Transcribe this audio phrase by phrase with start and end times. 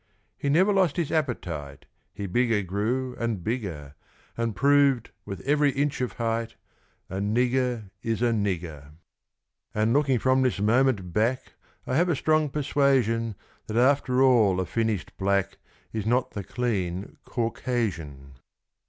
[0.35, 3.93] He never lost his appetite He bigger grew, and bigger;
[4.35, 6.55] And proved, with every inch of height,
[7.07, 8.93] A nigger is a nigger.
[9.75, 11.53] And, looking from this moment back,
[11.85, 13.35] I have a strong persuasion
[13.67, 15.59] That, after all, a finished black
[15.93, 18.37] Is not the "clean" Caucasian.